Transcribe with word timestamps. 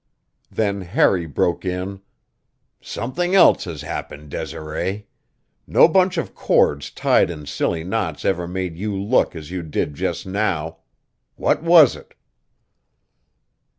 Then 0.49 0.81
Harry 0.81 1.27
broke 1.27 1.63
in: 1.63 2.01
"Something 2.81 3.35
else 3.35 3.65
has 3.65 3.83
happened, 3.83 4.29
Desiree. 4.31 5.05
No 5.67 5.87
bunch 5.87 6.17
of 6.17 6.33
cords 6.33 6.89
tied 6.89 7.29
in 7.29 7.45
silly 7.45 7.83
knots 7.83 8.25
ever 8.25 8.47
made 8.47 8.75
you 8.75 8.99
look 8.99 9.35
as 9.35 9.51
you 9.51 9.61
did 9.61 9.93
just 9.93 10.25
now. 10.25 10.77
What 11.35 11.61
was 11.61 11.95
it?" 11.95 12.15